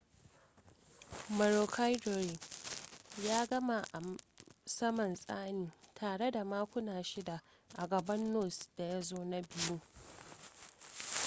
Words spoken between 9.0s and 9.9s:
zo na biyu